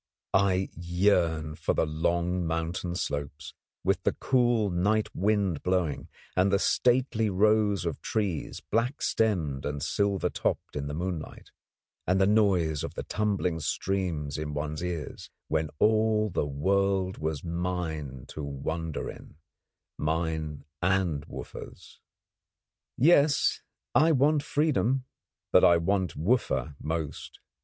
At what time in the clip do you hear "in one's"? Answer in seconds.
14.39-14.81